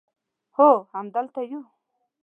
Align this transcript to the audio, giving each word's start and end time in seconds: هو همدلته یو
هو 0.55 0.69
همدلته 0.93 1.41
یو 1.51 1.61